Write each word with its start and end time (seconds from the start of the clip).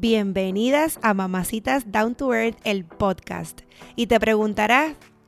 Bienvenidas 0.00 0.98
a 1.02 1.12
Mamacitas 1.12 1.92
Down 1.92 2.14
to 2.14 2.32
Earth, 2.32 2.56
el 2.64 2.86
podcast. 2.86 3.60
Y 3.96 4.06
te 4.06 4.18
preguntarás, 4.18 4.96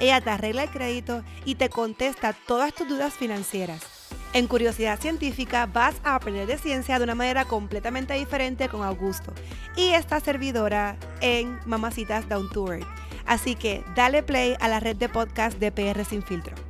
ella 0.00 0.20
te 0.20 0.30
arregla 0.30 0.64
el 0.64 0.70
crédito 0.70 1.22
y 1.44 1.54
te 1.54 1.68
contesta 1.68 2.32
todas 2.32 2.74
tus 2.74 2.88
dudas 2.88 3.14
financieras. 3.14 4.00
En 4.32 4.46
Curiosidad 4.46 5.00
Científica 5.00 5.66
vas 5.66 5.96
a 6.04 6.14
aprender 6.14 6.46
de 6.46 6.56
ciencia 6.56 6.98
de 6.98 7.04
una 7.04 7.14
manera 7.14 7.44
completamente 7.44 8.14
diferente 8.14 8.68
con 8.68 8.82
Augusto 8.82 9.32
y 9.76 9.90
esta 9.90 10.20
servidora 10.20 10.96
en 11.20 11.58
Mamacitas 11.66 12.28
Down 12.28 12.48
to. 12.50 12.66
Así 13.26 13.56
que 13.56 13.84
dale 13.94 14.22
play 14.22 14.56
a 14.60 14.68
la 14.68 14.80
red 14.80 14.96
de 14.96 15.08
podcast 15.08 15.58
de 15.58 15.72
PR 15.72 16.04
Sin 16.04 16.22
Filtro. 16.22 16.69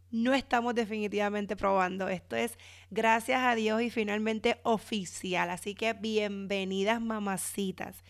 no 0.11 0.33
estamos 0.33 0.75
definitivamente 0.75 1.55
probando. 1.55 2.07
Esto 2.09 2.35
es 2.35 2.57
gracias 2.89 3.41
a 3.41 3.55
Dios 3.55 3.81
y 3.81 3.89
finalmente 3.89 4.59
oficial. 4.63 5.49
Así 5.49 5.73
que 5.73 5.93
bienvenidas 5.93 7.01
mamacitas. 7.01 8.03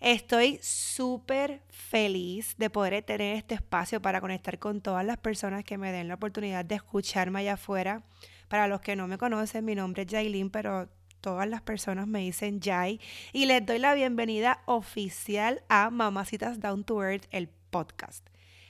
Estoy 0.00 0.58
súper 0.60 1.62
feliz 1.70 2.56
de 2.58 2.68
poder 2.68 3.02
tener 3.02 3.36
este 3.36 3.54
espacio 3.54 4.02
para 4.02 4.20
conectar 4.20 4.58
con 4.58 4.82
todas 4.82 5.04
las 5.04 5.16
personas 5.16 5.64
que 5.64 5.78
me 5.78 5.92
den 5.92 6.08
la 6.08 6.14
oportunidad 6.14 6.64
de 6.64 6.74
escucharme 6.74 7.40
allá 7.40 7.54
afuera. 7.54 8.02
Para 8.48 8.68
los 8.68 8.82
que 8.82 8.96
no 8.96 9.08
me 9.08 9.16
conocen, 9.16 9.64
mi 9.64 9.74
nombre 9.74 10.02
es 10.02 10.08
Jailin, 10.10 10.50
pero 10.50 10.90
todas 11.22 11.48
las 11.48 11.62
personas 11.62 12.06
me 12.06 12.18
dicen 12.18 12.60
Jai 12.60 13.00
y 13.32 13.46
les 13.46 13.64
doy 13.64 13.78
la 13.78 13.94
bienvenida 13.94 14.60
oficial 14.66 15.62
a 15.70 15.88
Mamacitas 15.88 16.60
Down 16.60 16.84
to 16.84 17.02
Earth, 17.02 17.24
el 17.30 17.48
podcast. 17.70 18.28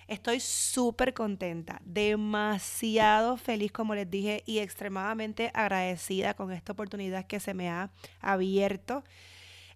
Estoy 0.08 0.40
súper 0.40 1.14
contenta, 1.14 1.80
demasiado 1.84 3.36
feliz 3.36 3.72
como 3.72 3.94
les 3.94 4.10
dije 4.10 4.42
y 4.46 4.58
extremadamente 4.58 5.50
agradecida 5.54 6.34
con 6.34 6.52
esta 6.52 6.72
oportunidad 6.72 7.26
que 7.26 7.40
se 7.40 7.54
me 7.54 7.70
ha 7.70 7.90
abierto 8.20 9.04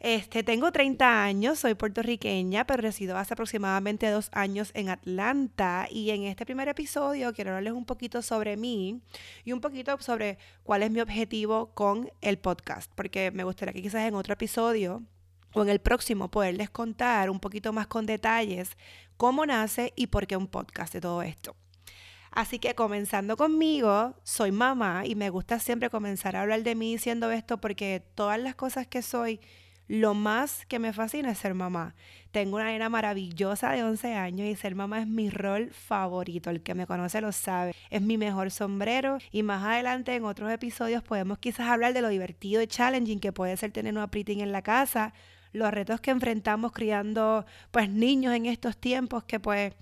este, 0.00 0.44
tengo 0.44 0.70
30 0.70 1.24
años, 1.24 1.58
soy 1.58 1.74
puertorriqueña, 1.74 2.64
pero 2.66 2.82
resido 2.82 3.16
hace 3.16 3.34
aproximadamente 3.34 4.08
dos 4.10 4.30
años 4.32 4.70
en 4.74 4.90
Atlanta. 4.90 5.88
Y 5.90 6.10
en 6.10 6.22
este 6.24 6.44
primer 6.46 6.68
episodio 6.68 7.32
quiero 7.32 7.50
hablarles 7.50 7.72
un 7.72 7.84
poquito 7.84 8.22
sobre 8.22 8.56
mí 8.56 9.00
y 9.44 9.52
un 9.52 9.60
poquito 9.60 9.98
sobre 10.00 10.38
cuál 10.62 10.84
es 10.84 10.90
mi 10.92 11.00
objetivo 11.00 11.72
con 11.74 12.10
el 12.20 12.38
podcast. 12.38 12.92
Porque 12.94 13.32
me 13.32 13.42
gustaría 13.44 13.72
que 13.72 13.82
quizás 13.82 14.06
en 14.06 14.14
otro 14.14 14.34
episodio 14.34 15.02
en 15.62 15.68
el 15.68 15.80
próximo 15.80 16.30
poderles 16.30 16.70
contar 16.70 17.30
un 17.30 17.40
poquito 17.40 17.72
más 17.72 17.86
con 17.86 18.06
detalles 18.06 18.76
cómo 19.16 19.44
nace 19.46 19.92
y 19.96 20.06
por 20.06 20.26
qué 20.26 20.36
un 20.36 20.46
podcast 20.46 20.92
de 20.92 21.00
todo 21.00 21.22
esto. 21.22 21.56
Así 22.30 22.58
que 22.58 22.74
comenzando 22.74 23.36
conmigo, 23.36 24.14
soy 24.22 24.52
mamá 24.52 25.02
y 25.06 25.14
me 25.14 25.30
gusta 25.30 25.58
siempre 25.58 25.90
comenzar 25.90 26.36
a 26.36 26.42
hablar 26.42 26.62
de 26.62 26.74
mí 26.74 26.92
diciendo 26.92 27.30
esto 27.30 27.60
porque 27.60 28.02
todas 28.14 28.38
las 28.38 28.54
cosas 28.54 28.86
que 28.86 29.02
soy 29.02 29.40
lo 29.88 30.12
más 30.12 30.66
que 30.66 30.78
me 30.78 30.92
fascina 30.92 31.30
es 31.30 31.38
ser 31.38 31.54
mamá. 31.54 31.94
Tengo 32.30 32.56
una 32.56 32.66
nena 32.66 32.90
maravillosa 32.90 33.70
de 33.72 33.82
11 33.82 34.14
años 34.14 34.46
y 34.46 34.54
ser 34.54 34.74
mamá 34.74 35.00
es 35.00 35.06
mi 35.06 35.30
rol 35.30 35.70
favorito. 35.70 36.50
El 36.50 36.62
que 36.62 36.74
me 36.74 36.86
conoce 36.86 37.22
lo 37.22 37.32
sabe. 37.32 37.74
Es 37.88 38.02
mi 38.02 38.18
mejor 38.18 38.50
sombrero 38.50 39.16
y 39.32 39.42
más 39.42 39.64
adelante 39.64 40.14
en 40.14 40.24
otros 40.24 40.52
episodios 40.52 41.02
podemos 41.02 41.38
quizás 41.38 41.68
hablar 41.68 41.94
de 41.94 42.02
lo 42.02 42.10
divertido 42.10 42.60
y 42.60 42.66
challenging 42.66 43.18
que 43.18 43.32
puede 43.32 43.56
ser 43.56 43.72
tener 43.72 43.94
una 43.94 44.10
pretty 44.10 44.40
en 44.40 44.52
la 44.52 44.60
casa, 44.60 45.14
los 45.52 45.70
retos 45.70 46.00
que 46.00 46.10
enfrentamos 46.10 46.72
criando 46.72 47.44
pues 47.70 47.88
niños 47.88 48.34
en 48.34 48.46
estos 48.46 48.76
tiempos 48.76 49.24
que 49.24 49.40
pues 49.40 49.74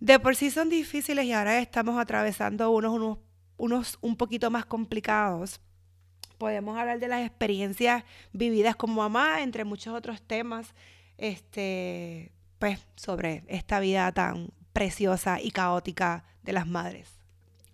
de 0.00 0.18
por 0.18 0.36
sí 0.36 0.50
son 0.50 0.68
difíciles 0.68 1.24
y 1.24 1.32
ahora 1.32 1.58
estamos 1.58 2.00
atravesando 2.00 2.70
unos, 2.70 2.92
unos, 2.92 3.18
unos 3.56 3.98
un 4.00 4.16
poquito 4.16 4.50
más 4.50 4.64
complicados 4.64 5.60
podemos 6.40 6.78
hablar 6.78 6.98
de 6.98 7.06
las 7.06 7.20
experiencias 7.20 8.02
vividas 8.32 8.74
como 8.74 9.02
mamá, 9.02 9.42
entre 9.42 9.64
muchos 9.64 9.94
otros 9.94 10.22
temas, 10.22 10.74
este, 11.18 12.32
pues, 12.58 12.80
sobre 12.96 13.44
esta 13.46 13.78
vida 13.78 14.10
tan 14.12 14.48
preciosa 14.72 15.38
y 15.38 15.50
caótica 15.50 16.24
de 16.42 16.54
las 16.54 16.66
madres. 16.66 17.19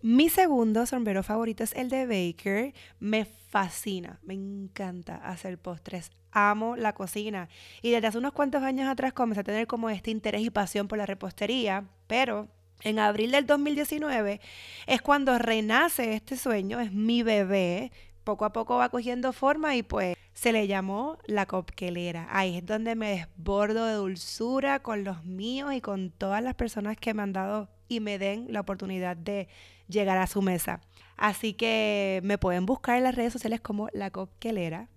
Mi 0.02 0.28
segundo 0.28 0.84
sombrero 0.86 1.22
favorito 1.22 1.64
es 1.64 1.72
el 1.74 1.88
de 1.88 2.06
Baker. 2.06 2.74
Me 3.00 3.24
fascina, 3.24 4.20
me 4.22 4.34
encanta 4.34 5.16
hacer 5.16 5.58
postres. 5.58 6.10
Amo 6.32 6.76
la 6.76 6.92
cocina. 6.92 7.48
Y 7.80 7.90
desde 7.90 8.08
hace 8.08 8.18
unos 8.18 8.32
cuantos 8.32 8.62
años 8.62 8.88
atrás 8.88 9.14
comencé 9.14 9.40
a 9.40 9.44
tener 9.44 9.66
como 9.66 9.88
este 9.88 10.10
interés 10.10 10.42
y 10.42 10.50
pasión 10.50 10.86
por 10.86 10.98
la 10.98 11.06
repostería, 11.06 11.84
pero 12.06 12.48
en 12.82 12.98
abril 12.98 13.30
del 13.30 13.46
2019 13.46 14.40
es 14.86 15.02
cuando 15.02 15.38
renace 15.38 16.12
este 16.14 16.36
sueño, 16.36 16.78
es 16.78 16.92
mi 16.92 17.22
bebé, 17.22 17.90
poco 18.22 18.44
a 18.44 18.52
poco 18.52 18.76
va 18.76 18.90
cogiendo 18.90 19.32
forma 19.32 19.76
y 19.76 19.82
pues 19.82 20.16
se 20.34 20.52
le 20.52 20.66
llamó 20.66 21.16
la 21.26 21.46
copquelera. 21.46 22.28
Ahí 22.30 22.58
es 22.58 22.66
donde 22.66 22.94
me 22.96 23.10
desbordo 23.10 23.86
de 23.86 23.94
dulzura 23.94 24.80
con 24.80 25.04
los 25.04 25.24
míos 25.24 25.72
y 25.72 25.80
con 25.80 26.10
todas 26.10 26.42
las 26.42 26.54
personas 26.54 26.98
que 26.98 27.14
me 27.14 27.22
han 27.22 27.32
dado 27.32 27.70
y 27.88 28.00
me 28.00 28.18
den 28.18 28.46
la 28.50 28.60
oportunidad 28.60 29.16
de 29.16 29.48
llegar 29.88 30.18
a 30.18 30.26
su 30.26 30.42
mesa. 30.42 30.80
Así 31.16 31.54
que 31.54 32.20
me 32.24 32.38
pueden 32.38 32.66
buscar 32.66 32.96
en 32.96 33.04
las 33.04 33.14
redes 33.14 33.32
sociales 33.32 33.60
como 33.60 33.88
La 33.92 34.10
Coquelera. 34.10 34.88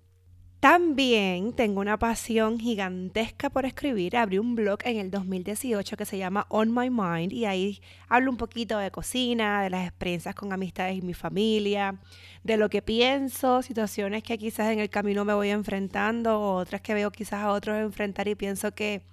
También 0.59 1.53
tengo 1.53 1.79
una 1.79 1.97
pasión 1.97 2.59
gigantesca 2.59 3.49
por 3.49 3.65
escribir. 3.65 4.17
Abrí 4.17 4.39
un 4.39 4.55
blog 4.55 4.79
en 4.83 4.97
el 4.97 5.09
2018 5.09 5.95
que 5.95 6.03
se 6.03 6.17
llama 6.17 6.47
On 6.49 6.75
My 6.75 6.89
Mind 6.89 7.31
y 7.31 7.45
ahí 7.45 7.81
hablo 8.09 8.29
un 8.29 8.35
poquito 8.35 8.77
de 8.77 8.91
cocina, 8.91 9.63
de 9.63 9.69
las 9.69 9.87
experiencias 9.87 10.35
con 10.35 10.51
amistades 10.51 10.97
y 10.97 11.01
mi 11.01 11.13
familia, 11.13 11.95
de 12.43 12.57
lo 12.57 12.69
que 12.69 12.81
pienso, 12.81 13.61
situaciones 13.61 14.21
que 14.21 14.37
quizás 14.37 14.73
en 14.73 14.79
el 14.79 14.89
camino 14.89 15.23
me 15.23 15.33
voy 15.33 15.47
enfrentando, 15.49 16.41
otras 16.41 16.81
que 16.81 16.93
veo 16.93 17.09
quizás 17.09 17.41
a 17.41 17.51
otros 17.53 17.77
enfrentar 17.77 18.27
y 18.27 18.35
pienso 18.35 18.73
que 18.73 19.03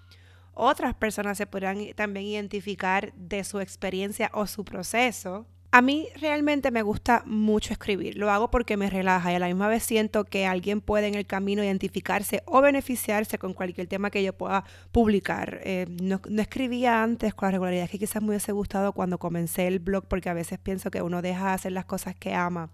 otras 0.56 0.94
personas 0.94 1.36
se 1.36 1.46
podrán 1.46 1.78
también 1.94 2.26
identificar 2.26 3.12
de 3.14 3.44
su 3.44 3.60
experiencia 3.60 4.30
o 4.32 4.46
su 4.46 4.64
proceso. 4.64 5.46
A 5.70 5.82
mí 5.82 6.08
realmente 6.18 6.70
me 6.70 6.80
gusta 6.80 7.22
mucho 7.26 7.74
escribir, 7.74 8.16
lo 8.16 8.30
hago 8.30 8.50
porque 8.50 8.78
me 8.78 8.88
relaja 8.88 9.30
y 9.30 9.34
a 9.34 9.38
la 9.38 9.48
misma 9.48 9.68
vez 9.68 9.82
siento 9.82 10.24
que 10.24 10.46
alguien 10.46 10.80
puede 10.80 11.08
en 11.08 11.14
el 11.14 11.26
camino 11.26 11.62
identificarse 11.62 12.42
o 12.46 12.62
beneficiarse 12.62 13.36
con 13.36 13.52
cualquier 13.52 13.86
tema 13.86 14.10
que 14.10 14.22
yo 14.22 14.32
pueda 14.32 14.64
publicar. 14.92 15.60
Eh, 15.64 15.84
no, 16.00 16.22
escribía 16.38 17.02
antes 17.02 17.34
con 17.34 17.48
la 17.48 17.50
regularidad 17.50 17.90
que 17.90 17.98
quizás 17.98 18.22
me 18.22 18.30
hubiese 18.30 18.52
gustado 18.52 18.92
cuando 18.92 19.18
comencé 19.18 19.66
el 19.66 19.78
blog 19.78 20.06
porque 20.08 20.30
a 20.30 20.34
veces 20.34 20.58
pienso 20.58 20.90
que 20.90 21.02
uno 21.02 21.20
deja 21.20 21.48
de 21.48 21.52
hacer 21.52 21.72
las 21.72 21.84
cosas 21.84 22.14
que 22.14 22.32
ama 22.32 22.70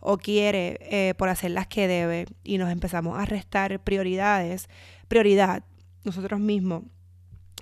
o 0.00 0.16
quiere 0.16 0.78
eh, 0.80 1.12
por 1.18 1.28
hacer 1.28 1.50
las 1.50 1.66
que 1.66 1.86
debe 1.86 2.24
y 2.42 2.56
nos 2.56 2.70
empezamos 2.70 3.18
a 3.18 3.26
restar 3.26 3.78
prioridades, 3.80 4.70
prioridad 5.08 5.64
nosotros 6.04 6.40
mismos 6.40 6.84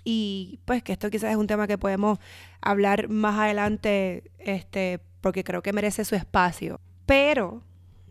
y 0.05 0.61
pues 0.65 0.83
que 0.83 0.93
esto 0.93 1.11
quizás 1.11 1.31
es 1.31 1.37
un 1.37 1.47
tema 1.47 1.67
que 1.67 1.79
podemos 1.79 2.19
hablar 2.61 3.09
más 3.09 3.39
adelante, 3.39 4.31
este, 4.39 5.01
porque 5.21 5.45
creo 5.45 5.63
que 5.63 5.73
merece 5.73 6.05
su 6.05 6.15
espacio. 6.15 6.81
Pero 7.07 7.63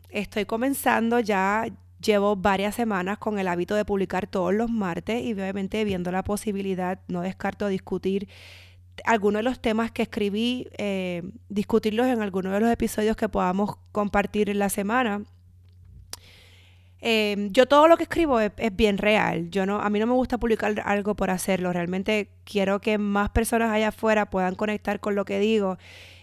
estoy 0.09 0.45
comenzando 0.45 1.19
ya, 1.19 1.65
llevo 2.01 2.35
varias 2.35 2.75
semanas 2.75 3.17
con 3.17 3.39
el 3.39 3.47
hábito 3.47 3.75
de 3.75 3.85
publicar 3.85 4.27
todos 4.27 4.53
los 4.53 4.69
martes 4.69 5.23
y 5.23 5.33
obviamente 5.33 5.83
viendo 5.83 6.11
la 6.11 6.23
posibilidad, 6.23 6.99
no 7.07 7.21
descarto 7.21 7.67
discutir 7.67 8.27
algunos 9.05 9.39
de 9.39 9.43
los 9.43 9.61
temas 9.61 9.91
que 9.91 10.03
escribí, 10.03 10.67
eh, 10.77 11.23
discutirlos 11.47 12.07
en 12.07 12.21
algunos 12.21 12.51
de 12.53 12.59
los 12.59 12.69
episodios 12.69 13.15
que 13.15 13.29
podamos 13.29 13.77
compartir 13.91 14.49
en 14.49 14.59
la 14.59 14.69
semana 14.69 15.23
Em, 17.01 17.51
yo 17.51 17.65
todo 17.65 17.87
lo 17.87 17.95
que 17.97 18.03
escribo 18.03 18.39
es, 18.39 18.51
bien 18.73 18.97
real. 18.97 19.49
Yo 19.49 19.65
no, 19.65 19.79
a 19.79 19.89
mí 19.89 19.99
no 19.99 20.07
me 20.07 20.13
gusta 20.13 20.37
publicar 20.37 20.81
algo 20.85 21.15
por 21.15 21.29
hacerlo. 21.29 21.71
Realmente 21.71 22.29
quiero 22.43 22.81
que 22.81 22.97
más 22.97 23.29
personas 23.29 23.71
allá 23.71 23.89
afuera 23.89 24.29
puedan 24.29 24.55
conectar 24.55 24.99
con 24.99 25.15
lo 25.15 25.25
que 25.25 25.39
digo. 25.39 25.77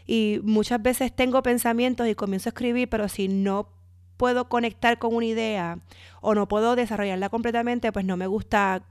Y 0.06 0.40
muchas 0.43 0.82
veces 0.82 1.14
tengo 1.14 1.43
pensamientos 1.43 2.06
y 2.08 2.14
comienzo 2.14 2.49
a 2.49 2.50
escribir, 2.50 2.88
pero 2.88 3.08
si 3.08 3.28
no 3.28 3.69
puedo 4.17 4.49
conectar 4.49 4.99
con 4.99 5.14
una 5.14 5.26
idea 5.26 5.78
o 6.20 6.34
no 6.34 6.49
puedo 6.49 6.76
desarrollarla 6.76 7.28
completamente, 7.28 7.93
pues 7.93 8.05
no 8.05 8.17
me 8.17 8.26
gusta 8.26 8.84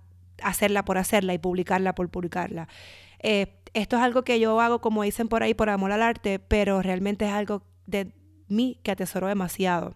hacerla 0.43 0.83
por 0.85 0.97
hacerla 0.97 1.33
y 1.33 1.37
publicarla 1.37 1.95
por 1.95 2.09
publicarla. 2.09 2.67
Eh, 3.19 3.47
esto 3.73 3.97
es 3.97 4.03
algo 4.03 4.23
que 4.23 4.39
yo 4.39 4.59
hago, 4.61 4.81
como 4.81 5.03
dicen 5.03 5.27
por 5.27 5.43
ahí, 5.43 5.53
por 5.53 5.69
amor 5.69 5.91
al 5.91 6.01
arte, 6.01 6.39
pero 6.39 6.81
realmente 6.81 7.25
es 7.25 7.31
algo 7.31 7.63
de 7.85 8.11
mí 8.47 8.79
que 8.83 8.91
atesoro 8.91 9.27
demasiado. 9.27 9.95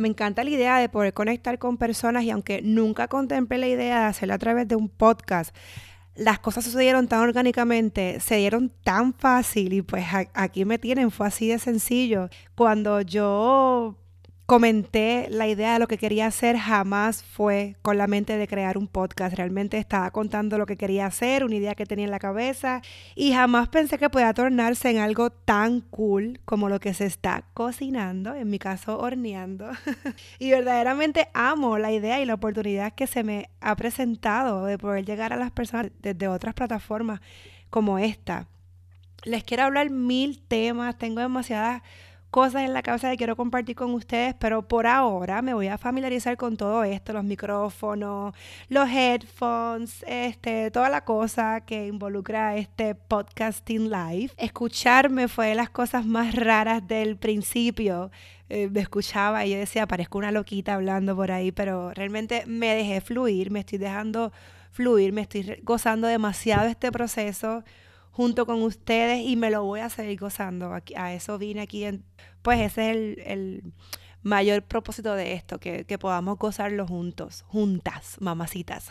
Me 0.00 0.08
encanta 0.08 0.44
la 0.44 0.50
idea 0.50 0.78
de 0.78 0.88
poder 0.88 1.12
conectar 1.12 1.58
con 1.58 1.76
personas 1.76 2.24
y 2.24 2.30
aunque 2.30 2.62
nunca 2.62 3.06
contemplé 3.06 3.58
la 3.58 3.68
idea 3.68 4.00
de 4.00 4.06
hacerlo 4.06 4.32
a 4.32 4.38
través 4.38 4.66
de 4.66 4.74
un 4.74 4.88
podcast, 4.88 5.54
las 6.14 6.38
cosas 6.38 6.64
sucedieron 6.64 7.06
tan 7.06 7.20
orgánicamente, 7.20 8.18
se 8.18 8.36
dieron 8.36 8.72
tan 8.82 9.12
fácil 9.12 9.74
y 9.74 9.82
pues 9.82 10.06
aquí 10.32 10.64
me 10.64 10.78
tienen, 10.78 11.10
fue 11.10 11.26
así 11.26 11.48
de 11.48 11.58
sencillo. 11.58 12.30
Cuando 12.54 13.02
yo 13.02 13.98
comenté 14.50 15.28
la 15.30 15.46
idea 15.46 15.74
de 15.74 15.78
lo 15.78 15.86
que 15.86 15.96
quería 15.96 16.26
hacer, 16.26 16.56
jamás 16.58 17.22
fue 17.22 17.76
con 17.82 17.98
la 17.98 18.08
mente 18.08 18.36
de 18.36 18.48
crear 18.48 18.78
un 18.78 18.88
podcast. 18.88 19.36
Realmente 19.36 19.78
estaba 19.78 20.10
contando 20.10 20.58
lo 20.58 20.66
que 20.66 20.76
quería 20.76 21.06
hacer, 21.06 21.44
una 21.44 21.54
idea 21.54 21.76
que 21.76 21.86
tenía 21.86 22.06
en 22.06 22.10
la 22.10 22.18
cabeza 22.18 22.82
y 23.14 23.32
jamás 23.32 23.68
pensé 23.68 23.96
que 23.96 24.10
podía 24.10 24.34
tornarse 24.34 24.90
en 24.90 24.98
algo 24.98 25.30
tan 25.30 25.82
cool 25.82 26.40
como 26.44 26.68
lo 26.68 26.80
que 26.80 26.94
se 26.94 27.06
está 27.06 27.44
cocinando, 27.54 28.34
en 28.34 28.50
mi 28.50 28.58
caso 28.58 28.98
horneando. 28.98 29.70
y 30.40 30.50
verdaderamente 30.50 31.28
amo 31.32 31.78
la 31.78 31.92
idea 31.92 32.20
y 32.20 32.24
la 32.24 32.34
oportunidad 32.34 32.92
que 32.92 33.06
se 33.06 33.22
me 33.22 33.50
ha 33.60 33.76
presentado 33.76 34.64
de 34.64 34.78
poder 34.78 35.04
llegar 35.04 35.32
a 35.32 35.36
las 35.36 35.52
personas 35.52 35.92
desde 36.00 36.26
otras 36.26 36.54
plataformas 36.54 37.20
como 37.70 38.00
esta. 38.00 38.48
Les 39.22 39.44
quiero 39.44 39.62
hablar 39.62 39.90
mil 39.90 40.42
temas, 40.42 40.98
tengo 40.98 41.20
demasiadas 41.20 41.82
cosas 42.30 42.62
en 42.62 42.72
la 42.72 42.82
cabeza 42.82 43.10
que 43.10 43.16
quiero 43.16 43.36
compartir 43.36 43.74
con 43.74 43.92
ustedes, 43.92 44.34
pero 44.38 44.66
por 44.66 44.86
ahora 44.86 45.42
me 45.42 45.52
voy 45.52 45.66
a 45.66 45.78
familiarizar 45.78 46.36
con 46.36 46.56
todo 46.56 46.84
esto, 46.84 47.12
los 47.12 47.24
micrófonos, 47.24 48.34
los 48.68 48.88
headphones, 48.88 50.04
este, 50.06 50.70
toda 50.70 50.88
la 50.88 51.04
cosa 51.04 51.60
que 51.62 51.88
involucra 51.88 52.56
este 52.56 52.94
podcasting 52.94 53.90
live. 53.90 54.32
Escucharme 54.36 55.28
fue 55.28 55.48
de 55.48 55.54
las 55.56 55.70
cosas 55.70 56.06
más 56.06 56.34
raras 56.34 56.86
del 56.86 57.16
principio. 57.16 58.10
Eh, 58.48 58.68
me 58.68 58.80
escuchaba 58.80 59.44
y 59.44 59.50
yo 59.50 59.58
decía, 59.58 59.86
parezco 59.86 60.18
una 60.18 60.32
loquita 60.32 60.74
hablando 60.74 61.16
por 61.16 61.32
ahí, 61.32 61.52
pero 61.52 61.92
realmente 61.92 62.44
me 62.46 62.74
dejé 62.74 63.00
fluir, 63.00 63.50
me 63.50 63.60
estoy 63.60 63.78
dejando 63.78 64.32
fluir, 64.70 65.12
me 65.12 65.22
estoy 65.22 65.60
gozando 65.62 66.06
demasiado 66.06 66.68
este 66.68 66.92
proceso 66.92 67.64
junto 68.20 68.44
con 68.44 68.62
ustedes 68.62 69.26
y 69.26 69.36
me 69.36 69.50
lo 69.50 69.64
voy 69.64 69.80
a 69.80 69.88
seguir 69.88 70.20
gozando. 70.20 70.74
a 70.94 71.14
eso 71.14 71.38
vine 71.38 71.62
aquí. 71.62 71.84
En, 71.84 72.04
pues 72.42 72.60
ese 72.60 72.90
es 72.90 73.26
el, 73.26 73.72
mayor 74.22 74.62
propósito 74.62 75.14
de 75.14 75.32
esto, 75.32 75.58
que, 75.58 75.84
que, 75.84 75.98
podamos 75.98 76.38
gozarlo 76.38 76.86
juntos, 76.86 77.44
juntas, 77.48 78.16
mamacitas. 78.20 78.88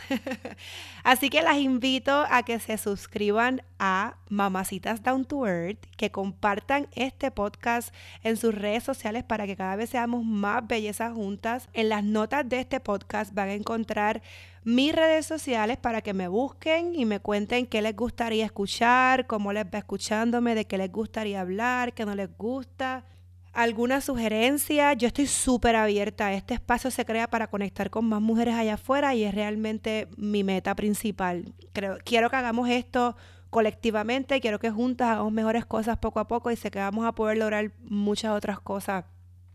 Así 1.04 1.30
que 1.30 1.42
las 1.42 1.58
invito 1.58 2.24
a 2.28 2.42
que 2.42 2.58
se 2.58 2.76
suscriban 2.78 3.62
a 3.78 4.16
Mamacitas 4.28 5.02
Down 5.02 5.24
to 5.24 5.46
Earth, 5.46 5.86
que 5.96 6.10
compartan 6.10 6.88
este 6.94 7.30
podcast 7.30 7.94
en 8.22 8.36
sus 8.36 8.54
redes 8.54 8.82
sociales 8.82 9.22
para 9.22 9.46
que 9.46 9.56
cada 9.56 9.76
vez 9.76 9.90
seamos 9.90 10.24
más 10.24 10.66
bellezas 10.66 11.12
juntas. 11.12 11.68
En 11.72 11.88
las 11.88 12.02
notas 12.02 12.48
de 12.48 12.60
este 12.60 12.80
podcast 12.80 13.32
van 13.32 13.48
a 13.50 13.54
encontrar 13.54 14.22
mis 14.64 14.94
redes 14.94 15.26
sociales 15.26 15.78
para 15.78 16.02
que 16.02 16.12
me 16.12 16.28
busquen 16.28 16.94
y 16.94 17.06
me 17.06 17.20
cuenten 17.20 17.66
qué 17.66 17.80
les 17.82 17.96
gustaría 17.96 18.44
escuchar, 18.44 19.26
cómo 19.26 19.52
les 19.52 19.64
va 19.64 19.78
escuchándome, 19.78 20.54
de 20.54 20.66
qué 20.66 20.76
les 20.76 20.92
gustaría 20.92 21.40
hablar, 21.40 21.94
qué 21.94 22.04
no 22.04 22.14
les 22.14 22.36
gusta. 22.36 23.04
¿Alguna 23.52 24.00
sugerencia? 24.00 24.92
Yo 24.92 25.08
estoy 25.08 25.26
súper 25.26 25.76
abierta. 25.76 26.32
Este 26.32 26.54
espacio 26.54 26.90
se 26.90 27.04
crea 27.04 27.28
para 27.28 27.48
conectar 27.48 27.90
con 27.90 28.04
más 28.06 28.20
mujeres 28.20 28.54
allá 28.54 28.74
afuera 28.74 29.14
y 29.14 29.24
es 29.24 29.34
realmente 29.34 30.08
mi 30.16 30.44
meta 30.44 30.74
principal. 30.76 31.52
Creo, 31.72 31.98
quiero 32.04 32.30
que 32.30 32.36
hagamos 32.36 32.68
esto 32.68 33.16
colectivamente, 33.50 34.40
quiero 34.40 34.60
que 34.60 34.70
juntas 34.70 35.08
hagamos 35.08 35.32
mejores 35.32 35.66
cosas 35.66 35.98
poco 35.98 36.20
a 36.20 36.28
poco 36.28 36.52
y 36.52 36.56
sé 36.56 36.70
que 36.70 36.78
vamos 36.78 37.04
a 37.04 37.12
poder 37.12 37.38
lograr 37.38 37.72
muchas 37.80 38.30
otras 38.32 38.60
cosas 38.60 39.04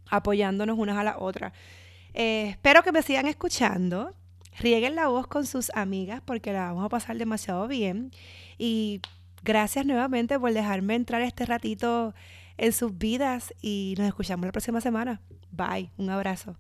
apoyándonos 0.10 0.78
unas 0.78 0.98
a 0.98 1.04
las 1.04 1.16
otras. 1.20 1.54
Eh, 2.14 2.50
espero 2.50 2.84
que 2.84 2.92
me 2.92 3.02
sigan 3.02 3.28
escuchando 3.28 4.14
rieguen 4.60 4.96
la 4.96 5.08
voz 5.08 5.28
con 5.28 5.46
sus 5.46 5.70
amigas 5.76 6.22
porque 6.24 6.54
la 6.54 6.68
vamos 6.68 6.86
a 6.86 6.90
pasar 6.90 7.18
demasiado 7.18 7.68
bien. 7.68 8.12
Y 8.58 9.02
gracias 9.44 9.86
nuevamente 9.86 10.40
por 10.40 10.54
dejarme 10.54 10.96
entrar 10.96 11.22
este 11.22 11.46
ratito 11.46 12.14
en 12.58 12.74
sus 12.74 12.98
vidas 12.98 13.54
y 13.62 13.96
nos 13.98 14.08
escuchamos 14.08 14.46
la 14.46 14.52
próxima 14.52 14.82
semana. 14.82 15.22
Bye, 15.52 15.92
un 15.98 16.10
abrazo. 16.10 16.58